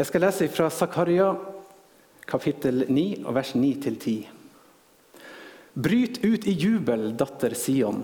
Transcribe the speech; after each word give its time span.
Jeg 0.00 0.08
skal 0.08 0.22
lese 0.24 0.46
fra 0.48 0.70
Zakaria 0.72 1.26
kapittel 2.24 2.86
9 2.88 3.02
og 3.20 3.34
vers 3.36 3.50
9-10. 3.52 4.14
Bryt 5.76 6.22
ut 6.24 6.46
i 6.48 6.54
jubel, 6.56 7.10
datter 7.20 7.52
Sion. 7.52 7.98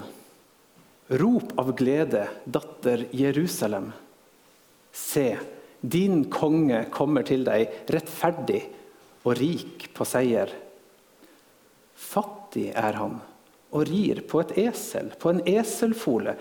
Rop 1.22 1.54
av 1.56 1.70
glede, 1.78 2.26
datter 2.44 3.06
Jerusalem. 3.16 3.88
Se, 4.92 5.24
din 5.80 6.26
konge 6.28 6.82
kommer 6.92 7.24
til 7.24 7.48
deg 7.48 7.88
rettferdig 7.96 8.60
og 9.22 9.32
rik 9.40 9.88
på 9.96 10.04
seier. 10.04 10.52
Fattig 11.96 12.74
er 12.76 13.00
han 13.00 13.22
og 13.72 13.88
rir 13.88 14.20
på 14.28 14.44
et 14.44 14.52
esel, 14.68 15.14
på 15.16 15.32
en 15.32 15.46
eselfole. 15.48 16.36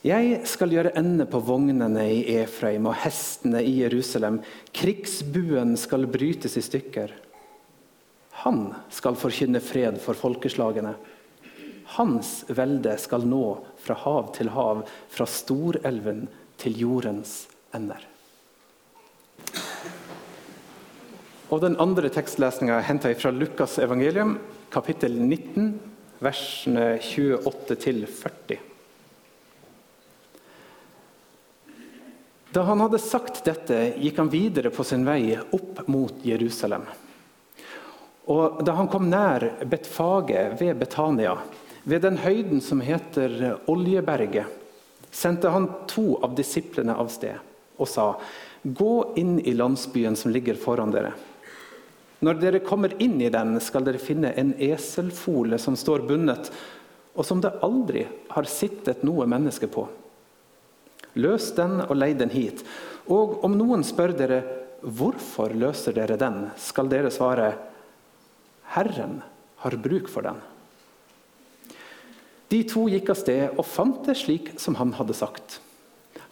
Jeg 0.00 0.46
skal 0.48 0.72
gjøre 0.72 0.94
ende 0.96 1.26
på 1.28 1.42
vognene 1.44 2.06
i 2.08 2.20
Efraim 2.40 2.86
og 2.88 2.94
hestene 3.02 3.60
i 3.60 3.82
Jerusalem. 3.82 4.38
Krigsbuen 4.72 5.74
skal 5.76 6.06
brytes 6.08 6.56
i 6.56 6.62
stykker. 6.64 7.12
Han 8.46 8.70
skal 8.88 9.18
forkynne 9.20 9.60
fred 9.60 9.98
for 10.00 10.16
folkeslagene. 10.16 10.94
Hans 11.98 12.46
velde 12.48 12.94
skal 13.02 13.26
nå 13.28 13.42
fra 13.84 13.98
hav 14.06 14.30
til 14.38 14.48
hav, 14.54 14.86
fra 15.12 15.26
storelven 15.28 16.24
til 16.56 16.80
jordens 16.80 17.34
ender. 17.76 18.00
Og 21.50 21.60
Den 21.60 21.76
andre 21.82 22.08
tekstlesninga 22.08 22.78
er 22.78 22.88
henta 22.88 23.12
fra 23.20 23.34
Lukas 23.36 23.76
evangelium, 23.84 24.38
kapittel 24.72 25.20
19, 25.20 25.74
versene 26.24 26.94
28 27.04 28.08
40. 28.08 28.69
Da 32.52 32.62
han 32.66 32.80
hadde 32.82 32.98
sagt 32.98 33.44
dette, 33.46 33.76
gikk 34.02 34.16
han 34.18 34.30
videre 34.30 34.72
på 34.74 34.82
sin 34.84 35.04
vei 35.06 35.36
opp 35.38 35.84
mot 35.86 36.24
Jerusalem. 36.26 36.82
Og 38.26 38.64
Da 38.66 38.74
han 38.74 38.88
kom 38.90 39.06
nær 39.10 39.44
Betfage 39.64 40.56
ved 40.58 40.78
Betania, 40.78 41.36
ved 41.84 42.02
den 42.02 42.18
høyden 42.18 42.60
som 42.60 42.82
heter 42.82 43.60
Oljeberget, 43.70 44.46
sendte 45.10 45.50
han 45.50 45.68
to 45.86 46.18
av 46.22 46.34
disiplene 46.34 46.94
av 46.94 47.08
sted 47.08 47.38
og 47.78 47.88
sa:" 47.88 48.14
Gå 48.62 49.14
inn 49.16 49.38
i 49.40 49.54
landsbyen 49.54 50.16
som 50.16 50.30
ligger 50.30 50.54
foran 50.54 50.90
dere. 50.90 51.14
Når 52.20 52.40
dere 52.40 52.58
kommer 52.60 52.92
inn 53.00 53.20
i 53.22 53.30
den, 53.30 53.60
skal 53.60 53.84
dere 53.84 53.98
finne 53.98 54.34
en 54.36 54.52
eselfole 54.58 55.58
som 55.58 55.76
står 55.76 56.04
bundet, 56.04 56.50
og 57.14 57.24
som 57.24 57.40
det 57.40 57.54
aldri 57.62 58.06
har 58.28 58.44
sittet 58.44 59.02
noe 59.02 59.24
menneske 59.26 59.66
på. 59.66 59.86
Løs 61.18 61.50
den 61.56 61.80
og 61.86 61.96
leid 61.96 62.20
den 62.20 62.32
hit. 62.32 62.62
Og 63.10 63.40
om 63.46 63.56
noen 63.58 63.82
spør 63.86 64.14
dere 64.16 64.42
hvorfor 64.80 65.52
løser 65.56 65.96
dere 65.96 66.16
den, 66.20 66.46
skal 66.56 66.88
dere 66.88 67.10
svare 67.12 67.52
Herren 68.74 69.18
har 69.64 69.76
bruk 69.82 70.08
for 70.08 70.24
den. 70.24 70.38
De 72.50 72.62
to 72.66 72.86
gikk 72.90 73.12
av 73.12 73.18
sted 73.18 73.58
og 73.58 73.66
fant 73.66 74.06
det 74.06 74.16
slik 74.18 74.54
som 74.58 74.78
han 74.78 74.94
hadde 74.98 75.14
sagt. 75.14 75.60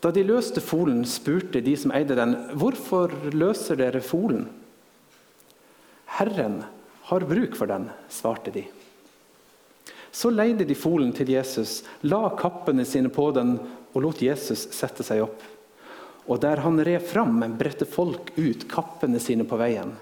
Da 0.03 0.11
de 0.15 0.23
løste 0.27 0.63
folen, 0.63 1.03
spurte 1.07 1.63
de 1.63 1.75
som 1.79 1.93
eide 1.95 2.15
den, 2.19 2.37
hvorfor 2.59 3.13
løser 3.35 3.79
dere 3.79 4.03
folen? 4.03 4.47
Herren 6.19 6.63
har 7.11 7.27
bruk 7.27 7.57
for 7.59 7.71
den, 7.71 7.89
svarte 8.11 8.55
de. 8.55 8.65
Så 10.19 10.33
leide 10.35 10.67
de 10.67 10.75
folen 10.75 11.13
til 11.15 11.31
Jesus, 11.31 11.85
la 12.11 12.25
kappene 12.35 12.83
sine 12.89 13.11
på 13.15 13.29
den 13.37 13.55
og 13.93 14.03
lot 14.03 14.23
Jesus 14.25 14.65
sette 14.75 15.05
seg 15.07 15.23
opp. 15.23 15.45
Og 16.27 16.41
der 16.43 16.59
han 16.65 16.81
red 16.83 17.05
fram, 17.07 17.39
bredte 17.61 17.87
folk 17.87 18.33
ut 18.35 18.65
kappene 18.71 19.21
sine 19.23 19.47
på 19.47 19.57
veien. 19.61 19.93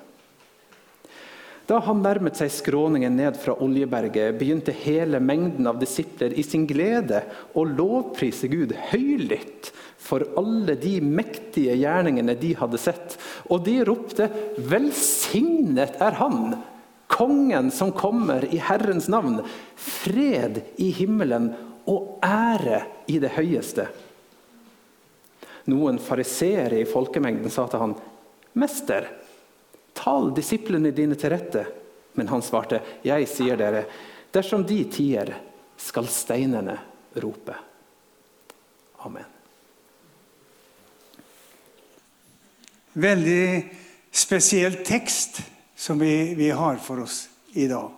Da 1.66 1.80
han 1.82 2.00
nærmet 2.00 2.38
seg 2.38 2.48
skråningen 2.54 3.16
ned 3.18 3.36
fra 3.42 3.58
Oljeberget, 3.60 4.38
begynte 4.38 4.72
hele 4.86 5.18
mengden 5.20 5.66
av 5.68 5.80
disipler 5.82 6.32
i 6.32 6.44
sin 6.46 6.64
glede 6.70 7.20
å 7.58 7.66
lovprise 7.66 8.48
Gud 8.48 8.72
høylytt 8.92 9.72
for 10.06 10.24
alle 10.38 10.78
de 10.80 10.94
mektige 11.02 11.74
gjerningene 11.76 12.38
de 12.40 12.54
hadde 12.56 12.80
sett. 12.80 13.18
Og 13.50 13.66
de 13.66 13.80
ropte 13.84 14.30
'Velsignet 14.56 16.00
er 16.00 16.16
Han, 16.22 16.56
kongen 17.06 17.70
som 17.70 17.92
kommer 17.92 18.44
i 18.54 18.58
Herrens 18.58 19.08
navn'. 19.08 19.44
Fred 19.76 20.62
i 20.76 20.90
himmelen 20.90 21.54
og 21.86 22.18
ære 22.22 22.82
i 23.06 23.18
det 23.18 23.30
høyeste. 23.36 23.86
Noen 25.66 25.98
fariseere 25.98 26.80
i 26.80 26.88
folkemengden 26.88 27.50
sa 27.50 27.66
til 27.66 27.82
han, 27.82 27.94
'Mester, 28.54 29.08
tal 29.94 30.34
disiplene 30.34 30.90
dine 30.90 31.14
til 31.14 31.30
rette.' 31.30 31.66
Men 32.14 32.28
han 32.28 32.42
svarte, 32.42 32.80
'Jeg 33.04 33.28
sier 33.28 33.56
dere, 33.56 33.84
dersom 34.32 34.64
de 34.64 34.84
tier, 34.84 35.34
skal 35.76 36.06
steinene 36.06 36.78
rope.' 37.16 37.54
Amen. 39.04 39.24
Veldig 42.96 43.68
spesiell 44.10 44.78
tekst 44.84 45.42
som 45.76 45.98
vi, 45.98 46.34
vi 46.34 46.50
har 46.50 46.80
for 46.82 47.04
oss 47.04 47.26
i 47.52 47.68
dag. 47.68 47.92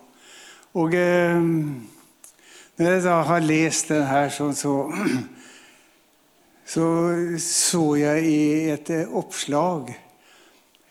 Og 0.77 0.95
eh, 0.95 1.39
når 2.79 2.93
jeg 2.93 3.05
da 3.05 3.15
har 3.27 3.43
lest 3.43 3.89
den 3.91 4.05
her, 4.07 4.29
så, 4.29 4.51
så 6.73 6.85
så 7.43 7.83
jeg 7.99 8.29
i 8.29 8.43
et 8.75 8.93
eh, 8.93 9.09
oppslag 9.09 9.91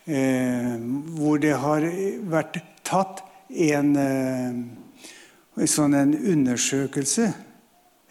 eh, 0.09 0.75
hvor 1.17 1.39
det 1.41 1.55
har 1.61 1.85
vært 2.33 2.59
tatt 2.85 3.23
en, 3.49 3.93
eh, 4.01 5.65
sånn 5.69 5.97
en 5.97 6.13
undersøkelse, 6.17 7.31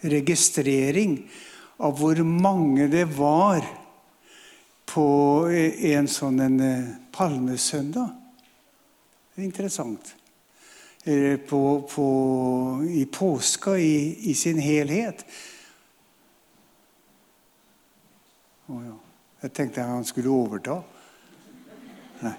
registrering, 0.09 1.21
av 1.79 1.99
hvor 1.99 2.19
mange 2.27 2.89
det 2.91 3.05
var 3.15 3.63
på 4.89 5.07
en 5.47 6.09
sånn 6.11 6.41
en 6.43 6.61
eh, 6.65 6.89
palmesøndag. 7.15 8.18
Er 9.39 9.43
interessant. 9.43 10.17
Eh, 11.05 11.39
på, 11.39 11.89
på, 11.91 12.07
i 12.91 13.05
påska 13.07 13.79
i, 13.79 14.17
i, 14.31 14.35
sin 14.35 14.59
helhet. 14.59 15.27
Oh, 18.67 18.83
ja. 18.83 18.97
Jeg 19.43 19.53
tenkte 19.55 19.83
han 19.87 20.05
skulle 20.05 20.29
overta. 20.35 20.83
Nei. 22.25 22.35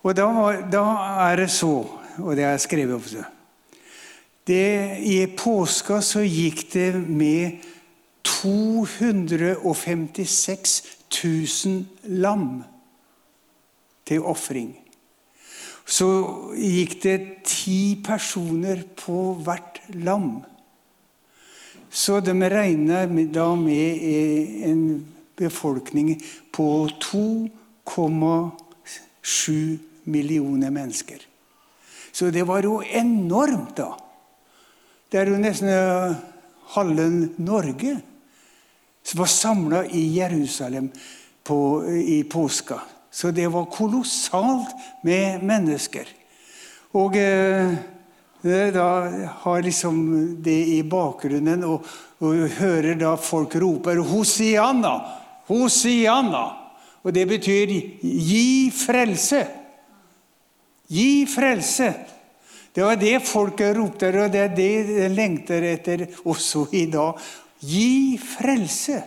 Og 0.00 0.16
da, 0.16 0.26
da, 0.72 0.84
er 1.26 1.36
det 1.42 1.50
så, 1.52 1.84
og 2.16 2.32
det 2.32 2.44
har 2.46 2.52
jeg 2.56 2.64
skrevet 2.64 2.96
også 2.96 3.24
det, 4.44 4.98
I 5.04 5.26
påska 5.36 6.00
så 6.04 6.20
gikk 6.24 6.72
det 6.72 7.08
med 7.08 7.50
256 8.24 10.82
000 11.24 11.84
lam 12.24 12.64
til 14.08 14.20
ofring 14.20 14.83
så 15.84 16.08
gikk 16.56 17.02
det 17.02 17.44
ti 17.44 18.00
personer 18.04 18.82
på 18.96 19.34
hvert 19.44 19.80
lam. 20.00 20.44
Så 21.94 22.20
de 22.24 22.32
regna 22.50 23.06
da 23.06 23.54
med 23.54 24.02
en 24.66 25.06
befolkning 25.36 26.22
på 26.54 26.88
2,7 26.88 29.78
millioner 30.04 30.70
mennesker. 30.70 31.18
Så 32.12 32.30
det 32.30 32.46
var 32.46 32.62
jo 32.62 32.82
enormt, 32.82 33.76
da. 33.76 33.98
Det 35.10 35.18
er 35.20 35.26
jo 35.30 35.38
nesten 35.38 35.68
eh, 35.70 36.14
halve 36.74 37.10
Norge 37.38 38.00
som 39.04 39.20
var 39.20 39.30
samla 39.30 39.84
i 39.86 40.16
Jerusalem 40.16 40.90
på, 41.44 41.84
i 41.90 42.24
påska. 42.24 42.80
Så 43.14 43.30
det 43.30 43.46
var 43.46 43.70
kolossalt 43.70 44.72
med 45.06 45.42
mennesker. 45.46 46.08
Og 46.98 47.14
eh, 47.16 47.76
da 48.74 48.88
har 49.44 49.62
liksom 49.62 50.00
det 50.42 50.58
i 50.74 50.80
bakgrunnen, 50.82 51.62
og, 51.62 51.86
og 52.18 52.48
hører 52.58 52.98
da 52.98 53.14
folk 53.16 53.54
roper 53.54 54.02
'Hosianna! 54.02 54.96
Hosianna!' 55.46 56.48
Og 57.04 57.14
det 57.14 57.28
betyr 57.28 57.70
'gi 58.02 58.72
frelse'. 58.74 59.46
Gi 60.90 61.26
frelse. 61.26 61.94
Det 62.74 62.82
var 62.82 62.96
det 62.96 63.22
folket 63.22 63.76
ropte, 63.76 64.10
og 64.10 64.32
det 64.32 64.40
er 64.40 64.54
det 64.56 64.86
de 64.90 65.08
lengter 65.08 65.62
etter 65.62 66.06
også 66.24 66.66
i 66.72 66.86
dag. 66.90 67.14
Gi 67.62 68.18
frelse. 68.18 69.02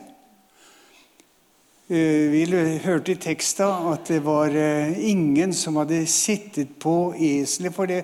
Eh, 1.87 2.27
vi 2.31 2.43
hørte 2.83 3.13
i 3.13 3.15
teksten 3.15 3.85
at 3.93 4.09
det 4.11 4.17
var 4.25 4.51
eh, 4.51 4.97
ingen 5.07 5.53
som 5.55 5.77
hadde 5.79 6.01
sittet 6.11 6.73
på 6.83 7.13
eselet. 7.15 7.71
For 7.71 7.87
det, 7.87 8.01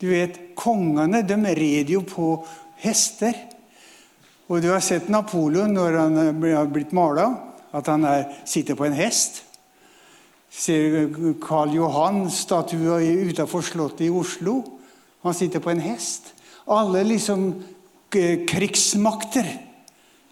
du 0.00 0.08
vet, 0.08 0.38
kongene 0.56 1.20
de 1.20 1.36
red 1.44 1.92
jo 1.92 2.00
på 2.00 2.30
hester. 2.80 3.36
Og 4.48 4.64
du 4.64 4.70
har 4.70 4.80
sett 4.80 5.12
Napoleon 5.12 5.76
når 5.76 6.00
han 6.00 6.16
har 6.46 6.72
blitt 6.72 6.96
mala, 6.96 7.28
at 7.76 7.92
han 7.92 8.08
er, 8.08 8.24
sitter 8.48 8.78
på 8.78 8.88
en 8.88 8.96
hest. 8.96 9.42
Ser 10.48 11.12
Karl 11.42 11.76
Johan, 11.76 12.30
statua 12.32 13.02
utenfor 13.04 13.60
Slottet 13.60 14.06
i 14.08 14.14
Oslo. 14.16 14.62
Han 15.26 15.36
sitter 15.36 15.60
på 15.60 15.74
en 15.74 15.84
hest. 15.84 16.32
Alle 16.72 17.04
liksom 17.04 17.50
krigsmakter 18.08 19.58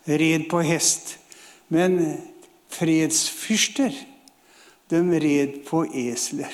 red 0.09 0.49
på 0.49 0.65
hest. 0.65 1.19
Men 1.69 1.99
fredsfyrster, 2.75 3.95
de 4.91 5.01
red 5.21 5.61
på 5.67 5.85
esler. 5.87 6.53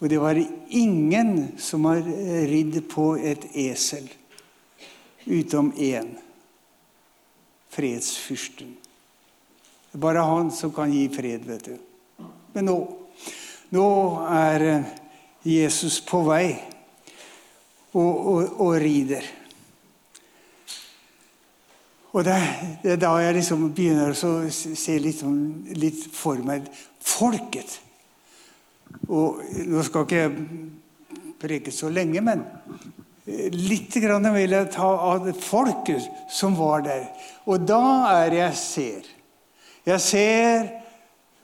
Og 0.00 0.08
det 0.10 0.18
var 0.20 0.38
ingen 0.68 1.58
som 1.58 1.84
har 1.88 2.02
ridd 2.50 2.80
på 2.90 3.14
et 3.16 3.46
esel, 3.54 4.08
utom 5.24 5.72
én 5.80 6.14
fredsfyrsten. 7.74 8.74
Det 9.90 9.98
er 9.98 10.02
bare 10.02 10.26
han 10.26 10.50
som 10.52 10.72
kan 10.74 10.92
gi 10.92 11.06
fred, 11.08 11.46
vet 11.46 11.70
du. 11.70 11.78
Men 12.54 12.68
nå, 12.68 12.76
nå 13.74 13.88
er 14.30 14.66
Jesus 15.46 16.00
på 16.04 16.20
vei 16.26 16.48
og, 17.94 18.12
og, 18.12 18.60
og 18.60 18.76
rider. 18.82 19.26
Og 22.14 22.22
det, 22.22 22.36
det, 22.82 22.92
er 22.94 23.00
da 23.02 23.16
jeg 23.18 23.34
liksom 23.40 23.64
begynner 23.74 24.12
å 24.14 24.34
se 24.54 24.98
litt, 25.02 25.18
sånn, 25.18 25.64
litt 25.74 26.04
for 26.14 26.38
meg 26.46 26.68
folket. 27.02 27.80
Og 29.10 29.42
nå 29.66 29.82
skal 29.82 30.06
ikke 30.06 30.20
jeg 30.20 30.36
preke 31.42 31.74
så 31.74 31.90
lenge, 31.90 32.22
men 32.22 32.44
litt 33.56 33.96
grann 34.04 34.30
vil 34.36 34.54
jeg 34.54 34.70
ta 34.76 34.86
av 35.10 35.26
folket 35.42 36.06
som 36.30 36.54
var 36.58 36.84
der. 36.86 37.08
Og 37.50 37.66
da 37.66 37.82
er 38.20 38.38
jeg 38.38 38.60
ser. 38.62 39.10
Jeg 39.84 40.00
ser 40.00 40.70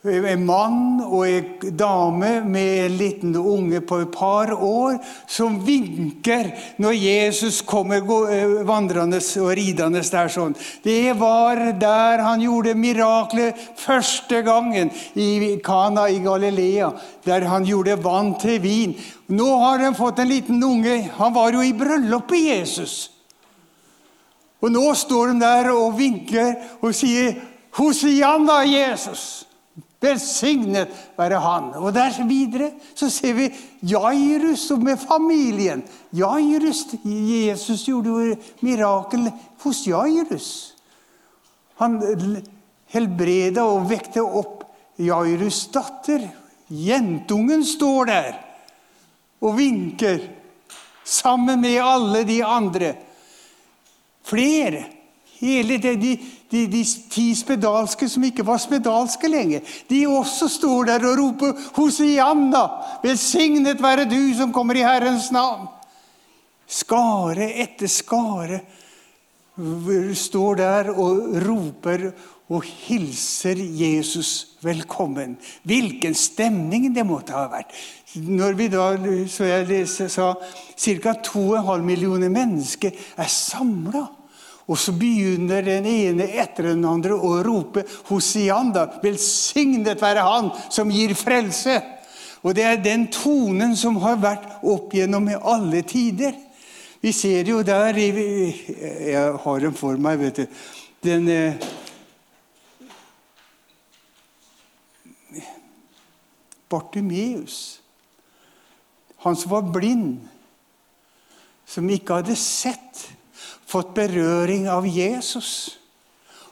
en 0.02 0.46
mann 0.46 1.00
og 1.04 1.26
en 1.28 1.74
dame 1.76 2.40
med 2.48 2.86
en 2.86 2.94
liten 2.96 3.34
unge 3.36 3.82
på 3.84 3.98
et 4.00 4.12
par 4.14 4.48
år 4.56 4.96
som 5.28 5.58
vinker 5.60 6.48
når 6.80 6.96
Jesus 6.96 7.60
kommer 7.60 8.00
eh, 8.32 8.62
vandrende 8.64 9.20
og 9.42 9.50
ridende 9.58 10.00
der. 10.00 10.30
sånn. 10.32 10.56
Det 10.82 11.12
var 11.20 11.60
der 11.76 12.24
han 12.24 12.40
gjorde 12.40 12.74
miraklet 12.74 13.60
første 13.76 14.40
gangen, 14.42 14.90
i 15.14 15.60
Kana 15.62 16.08
i 16.08 16.22
Galilea. 16.24 16.92
Der 17.24 17.44
han 17.44 17.68
gjorde 17.68 18.00
vann 18.00 18.38
til 18.40 18.56
vin. 18.62 18.96
Nå 19.28 19.50
har 19.60 19.84
han 19.84 19.94
fått 19.94 20.18
en 20.18 20.32
liten 20.32 20.64
unge. 20.64 21.10
Han 21.18 21.34
var 21.34 21.52
jo 21.52 21.60
i 21.60 21.76
bryllupet 21.76 22.40
Jesus. 22.40 23.10
Og 24.64 24.72
nå 24.72 24.94
står 24.96 25.34
de 25.34 25.44
der 25.44 25.70
og 25.74 25.92
vinker 26.00 26.56
og 26.80 26.96
sier 26.96 27.36
Hosianna 27.76 28.62
Jesus. 28.64 29.49
Velsignet 30.00 30.92
være 31.18 31.40
han. 31.44 31.72
Og 31.76 31.92
der 31.94 32.22
videre 32.28 32.70
så 32.94 33.10
ser 33.12 33.34
vi 33.36 33.48
Jairus 33.84 34.70
med 34.80 34.96
familien. 35.00 35.82
Jairus, 36.16 36.86
Jesus 37.04 37.84
gjorde 37.84 38.08
jo 38.08 38.36
mirakel 38.64 39.28
hos 39.60 39.82
Jairus. 39.86 40.48
Han 41.80 42.00
helbreda 42.92 43.64
og 43.68 43.88
vekte 43.90 44.24
opp 44.24 44.64
Jairus' 45.00 45.66
datter. 45.72 46.24
Jentungen 46.70 47.64
står 47.66 48.08
der 48.08 48.38
og 49.40 49.56
vinker 49.56 50.20
sammen 51.04 51.60
med 51.60 51.80
alle 51.82 52.24
de 52.28 52.40
andre. 52.44 52.94
Flere. 54.24 54.84
Hele 55.40 55.78
det, 55.80 55.94
de, 56.00 56.16
de, 56.52 56.66
de, 56.68 56.82
ti 57.10 57.30
spedalske 57.34 58.08
som 58.08 58.24
ikke 58.28 58.44
var 58.44 58.60
spedalske 58.60 59.28
lenger, 59.28 59.64
de 59.88 60.02
også 60.08 60.48
står 60.52 60.90
der 60.90 61.06
og 61.08 61.18
roper 61.18 61.54
'Hosianna! 61.76 62.64
Velsignet 63.02 63.80
være 63.82 64.04
du 64.04 64.34
som 64.36 64.52
kommer 64.52 64.76
i 64.76 64.84
Herrens 64.84 65.30
navn!' 65.32 65.68
Skare 66.70 67.48
etter 67.64 67.88
skare 67.88 68.60
står 70.14 70.54
der 70.60 70.90
og 70.94 71.40
roper 71.46 72.10
og 72.50 72.62
hilser 72.62 73.58
Jesus 73.58 74.56
velkommen. 74.62 75.36
Hvilken 75.62 76.14
stemning 76.14 76.88
det 76.94 77.04
måtte 77.06 77.34
ha 77.36 77.46
vært. 77.50 77.74
Når 78.14 78.56
vi 78.58 78.68
da, 78.72 78.86
så 79.30 79.46
jeg 79.46 79.68
leser, 79.68 80.08
sa 80.10 80.32
ca. 80.34 81.14
2,5 81.26 81.84
millioner 81.86 82.32
mennesker 82.32 82.90
er 83.16 83.30
samla. 83.30 84.08
Og 84.70 84.78
så 84.78 84.94
begynner 84.94 85.64
den 85.66 85.86
ene 85.90 86.28
etter 86.38 86.70
den 86.70 86.84
andre 86.86 87.16
å 87.18 87.40
rope 87.42 87.82
Hosianda. 88.06 88.86
Velsignet 89.02 89.98
være 90.02 90.22
Han 90.22 90.52
som 90.70 90.92
gir 90.94 91.16
frelse. 91.18 91.80
Og 92.46 92.54
det 92.54 92.64
er 92.64 92.78
den 92.84 93.08
tonen 93.12 93.74
som 93.76 93.98
har 94.04 94.20
vært 94.22 94.62
opp 94.62 94.94
gjennom 94.94 95.26
alle 95.42 95.82
tider. 95.82 96.38
Vi 97.02 97.12
ser 97.16 97.48
jo 97.48 97.64
der 97.66 97.98
Jeg 97.98 99.26
har 99.42 99.60
den 99.60 99.74
for 99.74 99.98
meg, 99.98 100.20
vet 100.20 100.38
du. 100.38 100.46
Den 101.02 101.28
eh, 101.28 101.68
Bartimeus. 106.70 107.80
Han 109.24 109.36
som 109.36 109.50
var 109.50 109.66
blind, 109.72 110.20
som 111.66 111.88
ikke 111.90 112.20
hadde 112.20 112.36
sett 112.38 113.08
fått 113.70 113.94
berøring 113.94 114.66
av 114.70 114.86
Jesus 114.88 115.78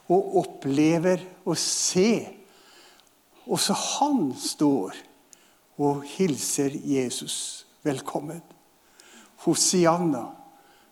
og 0.08 0.36
opplever 0.42 1.22
å 1.48 1.56
se. 1.58 2.12
Også 3.48 3.74
han 3.74 4.30
står 4.38 4.96
og 5.82 6.04
hilser 6.16 6.74
Jesus 6.86 7.66
velkommen. 7.86 8.42
Hosianna, 9.44 10.24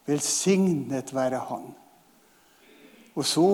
velsignet 0.06 1.10
være 1.14 1.40
Han. 1.48 1.66
Og 3.16 3.24
så 3.26 3.48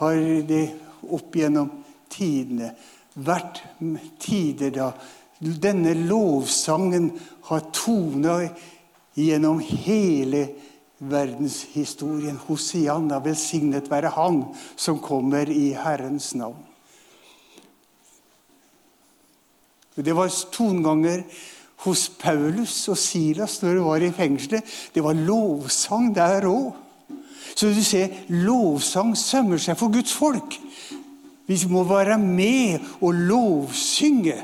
har 0.00 0.16
det 0.48 0.64
opp 1.12 1.36
gjennom 1.36 1.68
tidene 2.08 2.70
vært 3.18 3.60
tider 4.22 4.72
da 4.72 4.92
denne 5.38 5.92
lovsangen 6.08 7.10
har 7.50 7.68
tona 7.74 8.40
gjennom 9.18 9.60
hele 9.60 10.46
livet 10.46 10.67
verdenshistorien. 10.98 12.38
Hosianna, 12.48 13.20
velsignet 13.24 13.90
være 13.90 14.14
Han 14.16 14.42
som 14.76 14.98
kommer 15.02 15.50
i 15.50 15.70
Herrens 15.78 16.34
navn. 16.34 16.64
Det 19.98 20.14
var 20.14 20.30
tonganger 20.54 21.24
hos 21.82 22.08
Paulus 22.20 22.88
og 22.90 22.98
Silas 22.98 23.58
når 23.62 23.74
de 23.74 23.86
var 23.86 24.02
i 24.02 24.12
fengselet. 24.14 24.76
Det 24.94 25.02
var 25.02 25.18
lovsang 25.18 26.12
der 26.14 26.46
òg. 26.46 26.74
Så 27.58 27.72
du 27.74 27.82
ser, 27.82 28.12
lovsang 28.30 29.16
sømmer 29.18 29.58
seg 29.58 29.78
for 29.78 29.90
Guds 29.90 30.12
folk. 30.14 30.54
Vi 31.48 31.56
må 31.70 31.82
være 31.88 32.18
med 32.20 32.84
og 33.00 33.16
lovsynge 33.16 34.36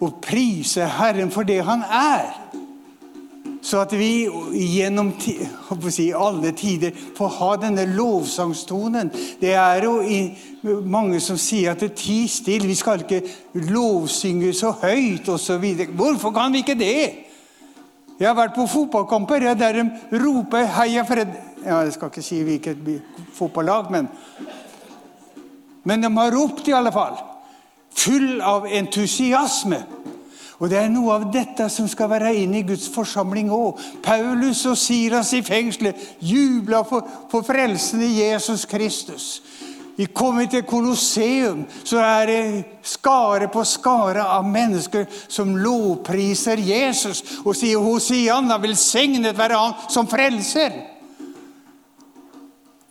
og 0.00 0.20
prise 0.24 0.86
Herren 0.88 1.32
for 1.34 1.44
det 1.44 1.58
Han 1.64 1.82
er. 1.84 2.32
Så 3.62 3.80
at 3.82 3.92
vi 3.96 4.28
gjennom 4.52 5.12
si, 5.90 6.10
alle 6.12 6.52
tider 6.56 6.94
får 7.16 7.28
ha 7.38 7.50
denne 7.60 7.86
lovsangstonen. 7.96 9.10
Det 9.40 9.54
er 9.54 9.84
jo 9.84 10.00
mange 10.86 11.20
som 11.20 11.38
sier 11.40 11.72
at 11.72 11.82
det 11.82 11.90
er 11.90 12.00
ti 12.00 12.18
stille, 12.30 12.68
vi 12.68 12.78
skal 12.78 13.04
ikke 13.04 13.22
lovsynge 13.68 14.52
så 14.54 14.74
høyt 14.82 15.28
osv. 15.28 15.66
Hvorfor 15.96 16.34
kan 16.36 16.52
vi 16.52 16.64
ikke 16.64 16.78
det? 16.78 16.98
Jeg 18.16 18.28
har 18.30 18.36
vært 18.38 18.56
på 18.56 18.64
fotballkamper 18.70 19.44
der 19.54 19.72
de 19.76 19.90
roper 20.12 20.64
'Heia 20.64 21.02
Fred'. 21.04 21.36
Ja, 21.66 21.80
jeg 21.80 21.92
skal 21.92 22.08
ikke 22.08 22.22
si 22.22 22.42
hvilket 22.42 23.02
fotballag, 23.34 23.90
men 23.90 24.08
Men 25.86 26.02
de 26.02 26.16
har 26.16 26.34
ropt 26.34 26.68
i 26.68 26.74
alle 26.74 26.90
fall. 26.92 27.14
Full 27.94 28.40
av 28.42 28.66
entusiasme. 28.66 29.84
Og 30.58 30.70
Det 30.70 30.78
er 30.78 30.88
noe 30.88 31.12
av 31.12 31.26
dette 31.32 31.68
som 31.68 31.88
skal 31.88 32.08
være 32.08 32.32
inne 32.40 32.62
i 32.62 32.66
Guds 32.66 32.88
forsamling 32.88 33.50
òg. 33.52 33.80
Paulus 34.02 34.64
og 34.66 34.78
Silas 34.80 35.34
i 35.36 35.42
fengselet 35.44 36.16
jubla 36.24 36.80
for, 36.88 37.04
for 37.30 37.44
frelsen 37.44 38.00
i 38.06 38.14
Jesus 38.22 38.64
Kristus. 38.64 39.42
Vi 39.96 40.04
kommer 40.04 40.44
til 40.46 40.62
Kolosseum, 40.62 41.64
så 41.84 41.98
er 42.04 42.26
det 42.26 42.64
skare 42.84 43.48
på 43.48 43.64
skare 43.64 44.24
av 44.28 44.44
mennesker 44.44 45.06
som 45.28 45.54
lovpriser 45.56 46.60
Jesus 46.60 47.22
og 47.44 47.56
sier 47.56 47.80
'Hosianna, 47.80 48.58
velsignet 48.60 49.38
være 49.38 49.56
Han 49.56 49.72
som 49.88 50.06
frelser'. 50.06 50.82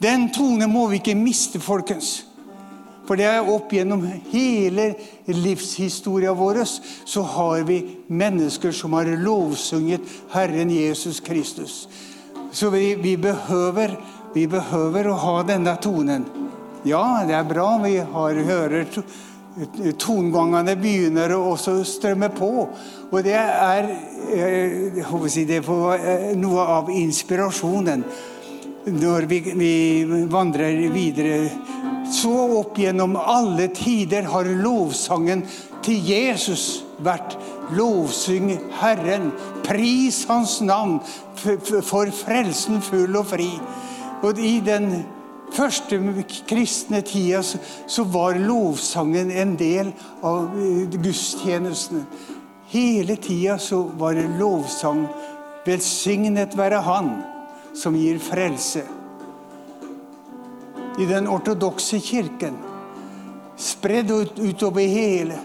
Den 0.02 0.30
tone 0.34 0.68
må 0.68 0.88
vi 0.88 0.96
ikke 0.96 1.16
miste, 1.16 1.60
folkens. 1.60 2.26
For 3.06 3.20
det 3.20 3.28
er 3.30 3.52
opp 3.52 3.74
gjennom 3.74 4.06
hele 4.32 4.88
livshistoria 5.30 6.34
vår 6.34 6.64
så 6.66 7.22
har 7.36 7.66
vi 7.68 7.82
mennesker 8.08 8.74
som 8.74 8.94
har 8.98 9.10
lovsunget 9.22 10.02
Herren 10.34 10.72
Jesus 10.74 11.20
Kristus. 11.20 11.88
Så 12.52 12.70
vi, 12.74 12.96
vi, 12.96 13.18
behøver, 13.18 13.98
vi 14.34 14.48
behøver 14.48 15.12
å 15.12 15.20
ha 15.22 15.38
denne 15.44 15.76
tonen. 15.82 16.26
Ja, 16.86 17.24
det 17.28 17.36
er 17.36 17.48
bra 17.50 17.70
vi 17.84 17.98
har 18.00 18.44
hører 18.48 18.90
tongangene 20.00 20.76
begynner 20.80 21.32
å 21.38 21.56
strømme 21.56 22.30
på. 22.36 22.52
Og 23.12 23.24
det 23.24 23.36
er, 23.36 23.90
eh, 24.36 25.30
si, 25.30 25.46
det 25.46 25.62
er 25.64 26.36
noe 26.36 26.62
av 26.62 26.90
inspirasjonen 26.90 28.04
når 28.86 29.26
vi, 29.26 29.40
vi 29.56 30.04
vandrer 30.30 30.90
videre. 30.92 31.50
Så 32.12 32.34
opp 32.60 32.78
gjennom 32.80 33.16
alle 33.18 33.68
tider 33.74 34.28
har 34.30 34.50
lovsangen 34.62 35.44
til 35.86 36.06
Jesus 36.06 36.84
vært 37.04 37.36
lovsyng 37.76 38.52
Herren, 38.80 39.32
pris 39.66 40.24
Hans 40.30 40.60
navn, 40.62 41.00
for 41.36 42.12
frelsen 42.14 42.82
full 42.86 43.18
og 43.18 43.30
fri. 43.34 43.50
Og 44.26 44.40
i 44.40 44.60
den 44.66 45.04
første 45.54 46.00
kristne 46.50 47.02
tida 47.06 47.42
så 47.44 48.06
var 48.10 48.40
lovsangen 48.42 49.32
en 49.32 49.56
del 49.60 49.92
av 50.26 50.54
gudstjenestene. 50.94 52.06
Hele 52.72 53.16
tida 53.22 53.60
så 53.62 53.84
var 53.98 54.18
det 54.18 54.26
lovsang. 54.40 55.06
Velsignet 55.66 56.58
være 56.58 56.82
Han 56.86 57.12
som 57.78 57.96
gir 57.98 58.20
frelse. 58.22 58.86
I 60.98 61.06
den 61.06 61.28
ortodokse 61.28 62.00
kirken, 62.00 62.58
spredd 63.58 64.12
ut, 64.12 64.40
utover 64.40 64.88
hele, 64.88 65.40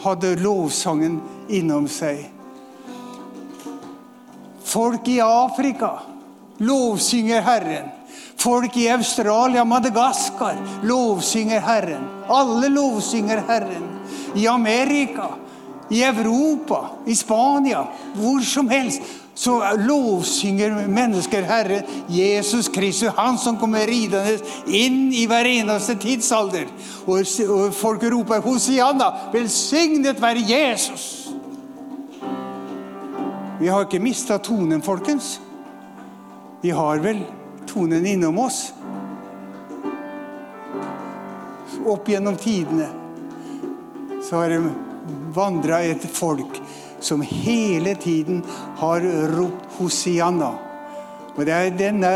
hadde 0.00 0.36
lovsangen 0.40 1.20
innom 1.48 1.88
seg. 1.90 2.28
Folk 4.70 5.08
i 5.10 5.18
Afrika 5.20 5.96
lovsynger 6.62 7.42
Herren. 7.42 7.90
Folk 8.40 8.76
i 8.76 8.86
Australia, 8.88 9.64
Madagaskar 9.64 10.56
lovsynger 10.86 11.60
Herren. 11.60 12.06
Alle 12.28 12.68
lovsynger 12.68 13.42
Herren. 13.48 13.88
I 14.34 14.46
Amerika, 14.48 15.34
i 15.90 16.02
Europa, 16.06 16.90
i 17.06 17.14
Spania, 17.14 17.84
hvor 18.14 18.40
som 18.46 18.68
helst 18.70 19.02
så 19.34 19.56
lovsynger 19.76 20.88
mennesker 20.88 21.42
Herre 21.48 21.82
Jesus 22.08 22.68
Kristus, 22.68 23.14
han 23.16 23.38
som 23.38 23.56
kommer 23.58 23.86
ridende 23.88 24.36
inn 24.66 25.08
i 25.16 25.24
hver 25.30 25.48
eneste 25.48 25.96
tidsalder. 25.96 26.68
Og, 27.08 27.24
folk 27.74 28.04
roper 28.12 28.42
Hosianna, 28.44 29.08
velsignet 29.32 30.20
være 30.20 30.44
Jesus! 30.44 31.06
Vi 33.60 33.68
har 33.68 33.84
ikke 33.84 34.00
mista 34.00 34.38
tonen, 34.40 34.82
folkens. 34.82 35.34
Vi 36.62 36.70
har 36.72 37.00
vel 37.04 37.24
tonen 37.68 38.06
innom 38.06 38.38
oss. 38.40 38.60
Opp 41.88 42.08
gjennom 42.08 42.36
tidene 42.40 42.88
så 44.24 44.42
har 44.42 44.52
det 44.52 44.62
vandra 45.34 45.80
et 45.86 46.04
folk 46.04 46.60
som 47.00 47.22
hele 47.24 47.94
tiden 48.00 48.42
har 48.80 49.04
ropt 49.36 49.78
Hosianna. 49.78 50.52
Og 51.36 51.46
det 51.46 51.54
er 51.54 51.76
denne 51.76 52.12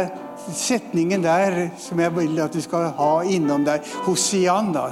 setningen 0.53 1.23
der 1.25 1.71
som 1.81 2.01
jeg 2.03 2.13
vil 2.17 2.41
at 2.43 2.53
du 2.53 2.61
skal 2.63 2.91
ha 2.99 3.13
innom 3.25 3.65
deg. 3.67 3.85
Hosianna. 4.05 4.91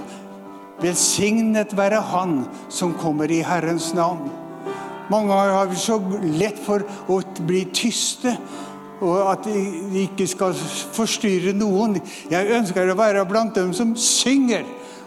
Velsignet 0.82 1.76
være 1.78 2.00
Han 2.10 2.42
som 2.72 2.94
kommer 2.98 3.30
i 3.30 3.42
Herrens 3.46 3.92
navn. 3.94 4.30
Mange 5.10 5.34
har 5.34 5.74
så 5.76 5.98
lett 6.22 6.58
for 6.62 6.82
å 7.10 7.20
bli 7.46 7.66
tyste 7.74 8.36
og 9.02 9.18
at 9.32 9.46
de 9.48 10.04
ikke 10.04 10.28
skal 10.30 10.54
forstyrre 10.94 11.52
noen. 11.58 11.98
Jeg 12.30 12.54
ønsker 12.54 12.90
å 12.92 12.98
være 12.98 13.24
blant 13.26 13.56
dem 13.58 13.72
som 13.74 13.96
synger 13.98 14.62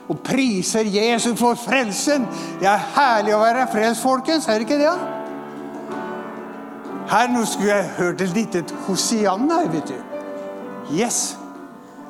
og 0.06 0.20
priser 0.26 0.86
Jesus 0.90 1.40
for 1.40 1.58
frelsen. 1.58 2.28
Det 2.62 2.70
er 2.70 2.90
herlig 2.96 3.36
å 3.36 3.42
være 3.42 3.68
frelst, 3.72 4.04
folkens. 4.06 4.48
Er 4.48 4.60
det 4.60 4.68
ikke 4.68 4.82
det? 4.82 4.96
Her 7.10 7.30
nå 7.30 7.46
skulle 7.46 7.74
jeg 7.74 7.94
hørt 8.00 8.22
et 8.22 8.36
lite 8.36 8.64
Hosianna, 8.88 9.62
vet 9.70 9.94
du. 9.94 9.98
Yes. 10.94 11.38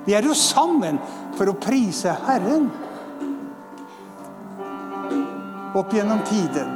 Vi 0.06 0.14
er 0.14 0.28
jo 0.28 0.36
sammen 0.38 1.00
for 1.36 1.50
å 1.52 1.58
prise 1.60 2.14
Herren. 2.28 2.70
Opp 5.76 5.92
gjennom 5.96 6.22
tiden. 6.28 6.72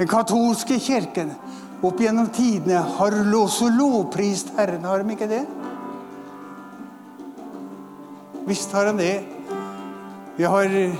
Den 0.00 0.08
katolske 0.08 0.78
kirken 0.80 1.32
opp 1.84 2.00
gjennom 2.00 2.28
tidene 2.32 2.82
har 2.98 3.16
også 3.36 3.70
lovprist 3.72 4.52
Herren, 4.56 4.84
har 4.84 5.00
de 5.00 5.14
ikke 5.14 5.28
det? 5.30 5.44
Visst 8.48 8.72
har 8.76 8.90
de 8.90 8.96
det. 9.00 9.14
Vi 10.40 10.46
har 10.48 10.72
eh, 10.72 10.92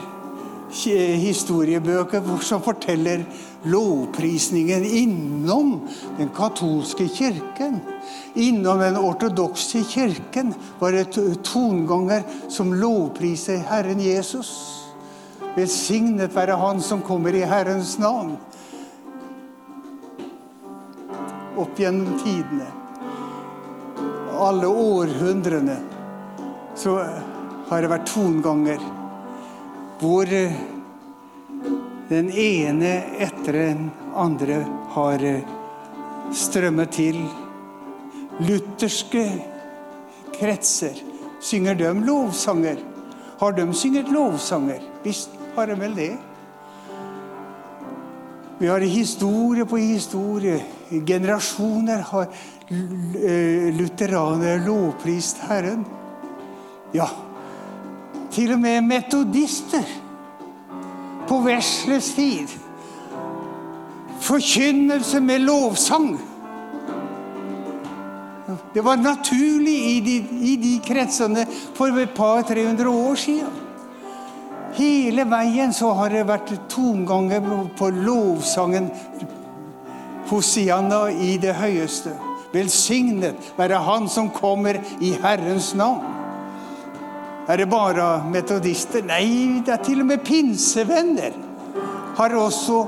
historiebøker 1.16 2.26
som 2.44 2.61
forteller 2.61 3.23
lovprisningen 3.73 4.85
innom 4.85 5.70
den 6.18 6.28
katolske 6.37 7.06
kirken. 7.09 7.78
Innom 8.37 8.85
den 8.85 8.99
ortodokse 9.00 9.80
kirken 9.88 10.52
var 10.76 10.92
det 10.92 11.40
tonganger 11.40 12.28
som 12.52 12.75
lovpriser 12.76 13.64
Herren 13.70 14.04
Jesus. 14.04 14.52
Velsignet 15.56 16.37
være 16.37 16.61
Han 16.61 16.85
som 16.85 17.00
kommer 17.00 17.32
i 17.32 17.40
Herrens 17.40 17.97
navn 17.99 18.37
opp 21.56 21.80
gjennom 21.80 22.12
tidene, 22.20 22.68
alle 24.37 24.68
århundrene, 24.68 25.80
så 26.76 27.00
har 27.68 27.80
det 27.80 27.90
vært 27.97 28.09
tonganger 28.09 29.00
hvor 30.00 30.30
eh, 30.33 30.52
den 32.09 32.30
ene 32.33 32.92
etter 33.21 33.52
den 33.52 33.90
andre 34.16 34.62
har 34.95 35.25
eh, 35.25 35.45
strømmet 36.33 36.95
til. 36.97 37.21
Lutherske 38.40 39.26
kretser, 40.38 40.97
synger 41.45 41.76
de 41.76 41.92
lovsanger? 42.07 42.80
Har 43.40 43.52
de 43.52 43.69
synget 43.76 44.09
lovsanger? 44.12 44.80
Visst 45.04 45.37
har 45.57 45.69
de 45.69 45.76
vel 45.80 45.97
det. 45.97 46.12
Vi 48.61 48.69
har 48.69 48.80
historie 48.80 49.64
på 49.64 49.76
historie. 49.80 50.62
Generasjoner 50.90 52.07
har 52.09 52.28
eh, 52.73 53.69
lutheranere 53.76 54.61
lovprist 54.64 55.45
Herren. 55.49 55.85
Ja, 56.97 57.09
til 58.30 58.52
og 58.54 58.60
med 58.62 58.80
metodister 58.87 59.87
på 61.28 61.40
vesles 61.44 62.12
tid. 62.14 62.58
Forkynnelse 64.20 65.20
med 65.20 65.38
lovsang. 65.38 66.12
Det 68.75 68.84
var 68.84 68.96
naturlig 68.96 69.96
i 69.96 70.00
de, 70.00 70.16
i 70.52 70.56
de 70.56 70.76
kretsene 70.84 71.46
for 71.75 71.99
et 71.99 72.14
par 72.14 72.42
300 72.42 72.90
år 72.90 73.14
siden. 73.14 73.58
Hele 74.75 75.25
veien 75.26 75.72
så 75.75 75.90
har 75.99 76.12
det 76.14 76.28
vært 76.28 76.52
tomganger 76.70 77.42
på 77.78 77.90
lovsangen 77.90 78.90
Hosianna 80.30 81.08
i 81.10 81.34
det 81.42 81.56
høyeste. 81.58 82.14
Velsignet 82.52 83.50
være 83.58 83.82
Han 83.82 84.08
som 84.08 84.30
kommer 84.30 84.78
i 85.02 85.14
Herrens 85.22 85.75
navn. 85.75 86.19
Er 87.50 87.57
det 87.59 87.66
bare 87.66 88.23
metodister? 88.30 89.02
Nei, 89.02 89.59
det 89.66 89.73
er 89.75 89.80
til 89.83 90.04
og 90.04 90.07
med 90.07 90.21
pinsevenner. 90.23 91.35
Har 92.14 92.35
også 92.38 92.85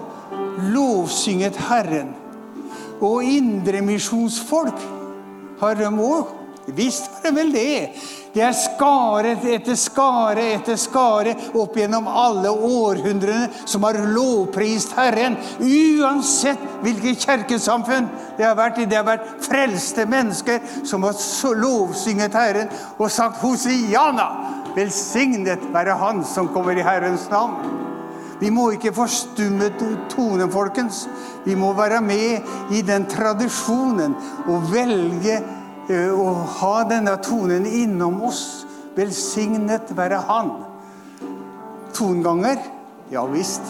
lovsynget 0.71 1.57
Herren. 1.67 2.13
Og 3.03 3.25
indremisjonsfolk 3.27 4.85
har 5.59 5.75
de 5.81 5.91
òg. 5.91 6.42
Visst 6.67 7.11
var 7.11 7.23
det 7.23 7.37
vel 7.37 7.53
det. 7.53 7.91
Det 8.33 8.41
er 8.41 8.55
skare 8.57 9.35
etter 9.53 9.77
skare 9.77 10.45
etter 10.55 10.79
skare 10.81 11.35
opp 11.59 11.75
gjennom 11.77 12.07
alle 12.09 12.49
århundrene 12.49 13.51
som 13.69 13.85
har 13.85 13.99
lovprist 14.15 14.95
Herren. 14.97 15.37
Uansett 15.61 16.63
hvilket 16.85 17.27
kirkesamfunn 17.27 18.09
det 18.39 18.47
har 18.47 18.57
vært 18.57 18.81
i. 18.81 18.89
Det 18.89 18.97
har 18.97 19.09
vært 19.09 19.35
frelste 19.45 20.07
mennesker 20.09 20.63
som 20.89 21.05
har 21.05 21.19
lovsynget 21.59 22.39
Herren 22.39 22.73
og 22.97 23.11
sagt 23.13 23.43
Hosiana! 23.43 24.31
Velsignet 24.73 25.67
være 25.75 25.99
Han 26.01 26.23
som 26.25 26.49
kommer 26.49 26.79
i 26.79 26.85
Herrens 26.87 27.27
navn. 27.29 27.59
Vi 28.41 28.51
må 28.51 28.71
ikke 28.75 28.95
forstumme 28.97 29.69
tonen, 30.11 30.49
folkens. 30.51 31.05
Vi 31.45 31.55
må 31.55 31.75
være 31.79 32.01
med 32.03 32.73
i 32.75 32.81
den 32.83 33.05
tradisjonen 33.11 34.17
og 34.51 34.73
velge 34.73 35.37
å 36.13 36.33
ha 36.59 36.75
denne 36.89 37.17
tonen 37.25 37.67
innom 37.67 38.23
oss. 38.29 38.65
Velsignet 38.97 39.93
være 39.97 40.21
Han. 40.29 40.51
Tonganger? 41.97 42.59
Ja 43.13 43.25
visst. 43.29 43.63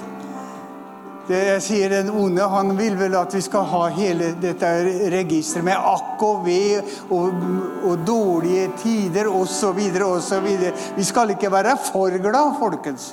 Det 1.28 1.38
jeg 1.38 1.62
sier 1.62 1.92
Den 1.92 2.10
onde 2.10 2.46
han 2.50 2.74
vil 2.78 2.96
vel 2.98 3.14
at 3.14 3.34
vi 3.34 3.40
skal 3.44 3.66
ha 3.70 3.82
hele 3.94 4.32
dette 4.42 4.70
registeret 5.12 5.66
med 5.68 5.78
akk 5.78 6.22
og 6.26 6.42
ved 6.46 6.82
og, 7.14 7.44
og 7.86 8.02
dårlige 8.06 8.68
tider 8.82 9.30
osv. 9.30 9.78
osv. 10.02 10.48
Vi 10.96 11.06
skal 11.06 11.34
ikke 11.36 11.52
være 11.52 11.76
for 11.78 12.18
glad, 12.18 12.58
folkens. 12.58 13.12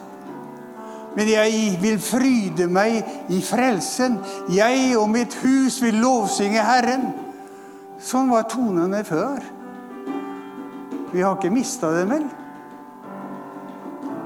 Men 1.15 1.29
jeg 1.29 1.77
vil 1.81 1.97
fryde 2.01 2.67
meg 2.69 3.29
i 3.33 3.41
frelsen. 3.45 4.19
Jeg 4.53 4.93
og 4.97 5.09
mitt 5.13 5.37
hus 5.43 5.81
vil 5.81 6.01
lovsynge 6.01 6.65
Herren. 6.65 7.09
Sånn 7.99 8.29
var 8.31 8.47
tonene 8.47 9.01
før. 9.03 9.43
Vi 11.11 11.23
har 11.23 11.35
ikke 11.35 11.51
mista 11.51 11.89
dem, 11.91 12.13
vel? 12.13 12.27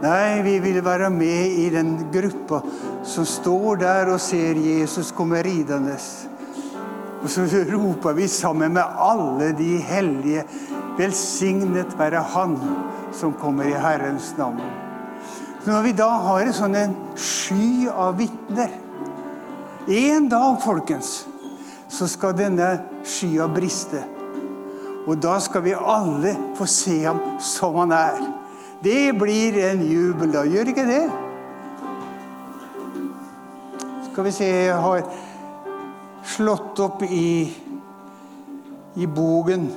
Nei, 0.03 0.43
vi 0.43 0.57
vil 0.59 0.81
være 0.83 1.07
med 1.13 1.55
i 1.63 1.69
den 1.71 1.95
gruppa 2.11 2.59
som 3.07 3.25
står 3.25 3.79
der 3.81 4.11
og 4.11 4.21
ser 4.21 4.59
Jesus 4.59 5.13
komme 5.15 5.39
ridende. 5.45 5.95
Og 7.23 7.31
så 7.31 7.47
roper 7.69 8.17
vi 8.17 8.27
sammen 8.27 8.75
med 8.75 8.99
alle 8.99 9.53
de 9.57 9.77
hellige 9.79 10.43
Velsignet 10.93 11.95
være 11.97 12.19
Han 12.35 12.57
som 13.15 13.31
kommer 13.33 13.65
i 13.65 13.79
Herrens 13.79 14.33
navn. 14.37 14.59
Når 15.65 15.85
vi 15.87 15.93
da 15.97 16.09
har 16.27 16.43
en 16.43 16.53
sånn 16.53 16.97
sky 17.15 17.87
av 17.89 18.17
vitner 18.19 18.75
En 19.87 20.27
dag, 20.29 20.59
folkens, 20.63 21.23
så 21.91 22.05
skal 22.07 22.35
denne 22.37 22.67
skya 23.03 23.47
briste. 23.51 24.03
Og 25.07 25.19
da 25.19 25.35
skal 25.43 25.65
vi 25.65 25.75
alle 25.75 26.35
få 26.57 26.67
se 26.69 27.01
ham 27.03 27.19
som 27.43 27.75
han 27.81 27.91
er. 27.91 28.23
Det 28.83 29.13
blir 29.19 29.57
en 29.69 29.83
jubel, 29.87 30.31
da. 30.33 30.43
Gjør 30.47 30.71
ikke 30.71 30.87
det? 30.87 31.03
Skal 34.11 34.27
vi 34.27 34.31
se 34.31 34.47
Jeg 34.47 34.75
har 34.75 35.03
slått 36.23 36.79
opp 36.83 37.03
i, 37.03 37.51
i 38.95 39.07
bogen. 39.07 39.67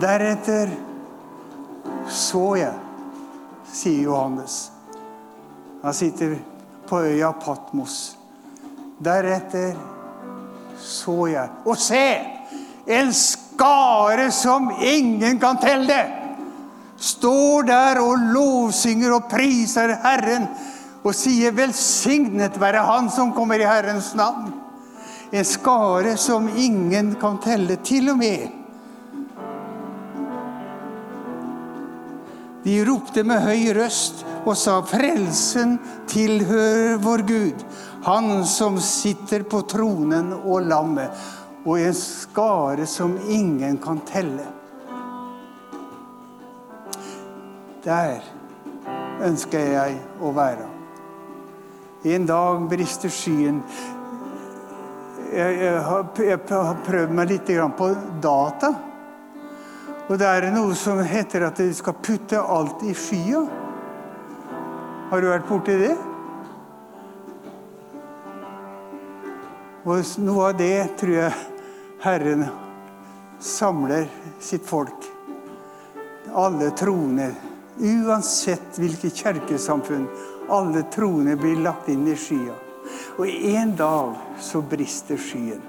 Deretter 0.00 0.72
så 2.10 2.44
jeg, 2.56 2.76
sier 3.72 4.06
Johannes. 4.08 4.70
Han 5.82 5.94
sitter 5.94 6.38
på 6.88 7.02
øya 7.04 7.32
Patmos. 7.32 8.19
Deretter 9.00 9.76
så 10.80 11.26
jeg 11.30 11.48
Og 11.68 11.78
se! 11.78 12.06
En 12.90 13.12
skare 13.14 14.30
som 14.34 14.70
ingen 14.82 15.38
kan 15.38 15.58
telle. 15.60 15.98
Står 16.96 17.68
der 17.68 18.00
og 18.02 18.24
lovsynger 18.34 19.12
og 19.14 19.28
priser 19.30 19.92
Herren 20.02 20.48
og 21.04 21.14
sier 21.14 21.52
'velsignet 21.52 22.60
være 22.60 22.84
Han 22.84 23.10
som 23.10 23.32
kommer 23.32 23.60
i 23.60 23.68
Herrens 23.68 24.14
navn'. 24.14 24.52
En 25.32 25.44
skare 25.44 26.16
som 26.16 26.48
ingen 26.48 27.14
kan 27.20 27.38
telle, 27.38 27.76
til 27.76 28.10
og 28.10 28.18
med. 28.18 28.48
De 32.64 32.84
ropte 32.84 33.22
med 33.24 33.40
høy 33.40 33.72
røst 33.76 34.24
og 34.44 34.56
sa 34.56 34.80
'Frelsen 34.80 35.78
tilhører 36.06 36.98
vår 36.98 37.18
Gud', 37.18 37.64
Han 38.02 38.46
som 38.46 38.80
sitter 38.80 39.42
på 39.42 39.60
tronen 39.68 40.32
og 40.40 40.64
lammet 40.64 41.12
og 41.68 41.76
en 41.76 41.94
skare 41.96 42.86
som 42.88 43.18
ingen 43.28 43.76
kan 43.82 44.00
telle. 44.08 44.46
Der 47.84 48.24
ønsker 49.24 49.72
jeg 49.74 49.98
å 50.20 50.32
være. 50.36 50.68
En 52.08 52.24
dag 52.24 52.64
brister 52.70 53.12
skyen. 53.12 53.60
Jeg, 55.30 55.58
jeg, 55.60 55.80
har, 55.84 56.06
jeg 56.24 56.40
har 56.48 56.84
prøvd 56.86 57.16
meg 57.16 57.34
litt 57.34 57.52
på 57.76 57.90
data. 58.24 58.72
Og 60.08 60.16
det 60.18 60.26
er 60.26 60.48
noe 60.56 60.72
som 60.74 61.04
heter 61.04 61.44
at 61.46 61.60
du 61.60 61.68
skal 61.76 62.00
putte 62.00 62.40
alt 62.40 62.80
i 62.88 62.96
skya. 62.96 63.44
Har 65.12 65.20
du 65.20 65.28
vært 65.28 65.50
borti 65.50 65.76
det? 65.84 65.96
Og 69.88 70.04
noe 70.20 70.50
av 70.50 70.58
det 70.58 70.90
tror 71.00 71.14
jeg 71.14 71.36
Herren 72.04 72.44
samler 73.40 74.10
sitt 74.40 74.66
folk. 74.68 75.06
Alle 76.36 76.68
troende, 76.76 77.30
uansett 77.80 78.76
hvilket 78.76 79.16
kirkesamfunn, 79.22 80.04
alle 80.52 80.84
troende 80.92 81.36
blir 81.40 81.62
lagt 81.64 81.88
inn 81.88 82.04
i 82.12 82.16
skya. 82.18 82.56
Og 83.16 83.26
en 83.28 83.72
dag 83.78 84.20
så 84.42 84.60
brister 84.60 85.16
skyen. 85.16 85.64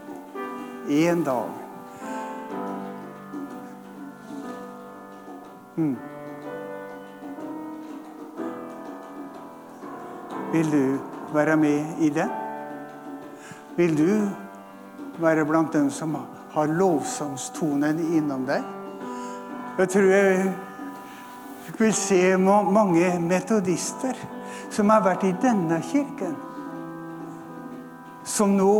En 0.91 1.23
dag. 1.23 1.57
Mm. 5.79 5.95
Vil 10.51 10.71
du 10.75 10.85
være 11.31 11.55
med 11.55 12.03
i 12.03 12.11
det? 12.11 12.40
Vil 13.77 13.97
du 13.97 14.11
være 15.21 15.45
blant 15.45 15.73
dem 15.73 15.89
som 15.93 16.15
har 16.53 16.67
lovsangstonen 16.67 17.99
innom 18.11 18.45
deg. 18.47 18.63
Jeg 19.79 19.89
tror 19.93 20.09
jeg 20.11 20.53
vil 21.79 21.93
se 21.95 22.21
mange 22.37 23.11
metodister 23.23 24.17
som 24.71 24.91
har 24.91 25.03
vært 25.05 25.25
i 25.27 25.35
denne 25.41 25.79
kirken, 25.83 26.35
som 28.27 28.55
nå 28.57 28.73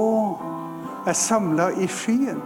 er 1.08 1.18
samla 1.18 1.72
i 1.82 1.88
skyen. 1.90 2.42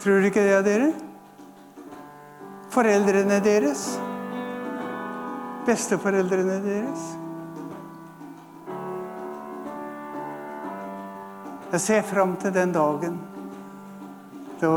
Tror 0.00 0.20
du 0.20 0.28
ikke 0.30 0.44
det, 0.44 0.60
dere? 0.64 0.92
Foreldrene 2.72 3.40
deres. 3.44 3.82
Besteforeldrene 5.66 6.60
deres. 6.64 7.10
Jeg 11.70 11.80
ser 11.80 12.02
fram 12.02 12.32
til 12.42 12.50
den 12.50 12.72
dagen 12.74 13.18
da 14.58 14.70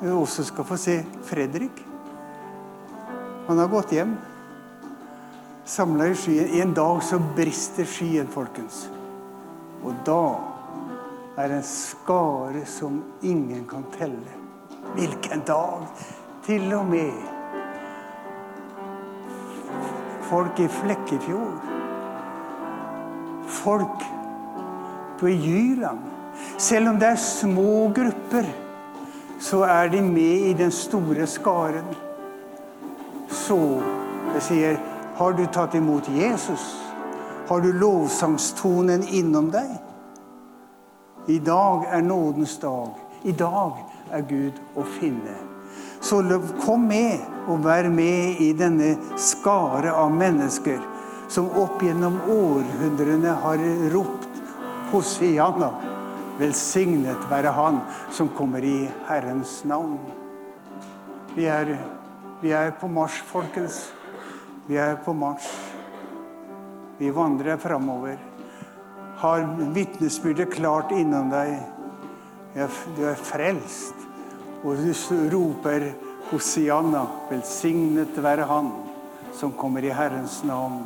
vi 0.00 0.10
også 0.10 0.46
skal 0.48 0.64
få 0.64 0.76
se 0.80 0.94
Fredrik. 1.28 1.82
Han 3.46 3.58
har 3.60 3.68
gått 3.68 3.92
hjem. 3.92 4.14
Samla 5.68 6.06
i 6.08 6.14
skyen. 6.16 6.54
En 6.62 6.72
dag 6.74 7.02
så 7.04 7.18
brister 7.36 7.84
skyen, 7.86 8.30
folkens. 8.32 8.86
Og 9.84 9.92
da 10.06 10.22
er 11.36 11.52
det 11.52 11.58
en 11.60 11.68
skare 11.68 12.64
som 12.66 12.96
ingen 13.22 13.66
kan 13.68 13.84
telle. 13.98 14.40
Hvilken 14.96 15.44
dag! 15.46 15.84
Til 16.42 16.72
og 16.74 16.88
med 16.90 17.12
folk 20.26 20.58
i 20.64 20.66
Flekkefjord. 20.80 21.60
Folk 23.60 24.08
på 25.20 25.28
Jyland. 25.28 26.21
Selv 26.58 26.88
om 26.92 26.98
det 26.98 27.08
er 27.08 27.20
små 27.20 27.88
grupper, 27.94 28.46
så 29.42 29.64
er 29.66 29.88
de 29.88 30.02
med 30.02 30.48
i 30.50 30.52
den 30.54 30.70
store 30.70 31.26
skaren. 31.26 31.88
Så 33.28 33.58
jeg 34.34 34.42
sier, 34.46 34.80
har 35.18 35.32
du 35.36 35.44
tatt 35.52 35.74
imot 35.74 36.08
Jesus? 36.08 36.62
Har 37.48 37.60
du 37.60 37.72
lovsangstonen 37.72 39.02
innom 39.10 39.50
deg? 39.52 39.72
I 41.28 41.38
dag 41.38 41.86
er 41.90 42.02
nådens 42.02 42.56
dag. 42.62 42.94
I 43.24 43.32
dag 43.32 43.82
er 44.10 44.24
Gud 44.28 44.58
å 44.78 44.86
finne. 44.98 45.34
Så 46.02 46.22
kom 46.64 46.88
med 46.88 47.22
og 47.46 47.62
vær 47.66 47.86
med 47.90 48.40
i 48.42 48.50
denne 48.58 48.96
skare 49.20 49.92
av 49.94 50.10
mennesker 50.14 50.80
som 51.32 51.48
opp 51.56 51.82
gjennom 51.82 52.18
århundrene 52.28 53.36
har 53.44 53.62
ropt 53.94 54.42
Hosianna. 54.90 55.70
Velsignet 56.38 57.26
være 57.30 57.52
Han 57.52 57.80
som 58.10 58.30
kommer 58.36 58.64
i 58.64 58.90
Herrens 59.08 59.60
navn. 59.68 59.98
Vi 61.34 61.44
er, 61.44 61.74
vi 62.42 62.52
er 62.56 62.72
på 62.80 62.88
marsj, 62.88 63.20
folkens. 63.28 63.84
Vi 64.68 64.76
er 64.80 64.96
på 65.04 65.12
marsj. 65.12 65.50
Vi 66.98 67.10
vandrer 67.10 67.60
framover. 67.60 68.16
Har 69.22 69.44
vitnesbyrdet 69.74 70.52
klart 70.54 70.92
innom 70.96 71.30
deg. 71.32 71.58
Du 72.96 73.04
er 73.08 73.18
frelst. 73.18 73.94
Og 74.62 74.78
du 74.78 74.92
roper 75.32 75.90
Hosianna, 76.30 77.06
velsignet 77.30 78.16
være 78.22 78.46
Han 78.48 78.70
som 79.34 79.52
kommer 79.52 79.84
i 79.84 79.92
Herrens 79.92 80.42
navn. 80.44 80.82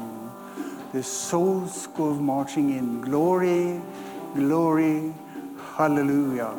The 0.92 1.02
souls 1.02 1.88
go 1.96 2.14
marching 2.14 2.70
in. 2.70 3.00
Glory, 3.04 3.80
glory, 4.34 5.12
Hallelujah. 5.76 6.54